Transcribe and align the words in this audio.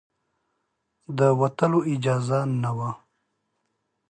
د 1.17 1.19
وتلو 1.39 1.79
اجازه 1.93 2.39
نه 2.61 2.71
وه. 2.77 2.89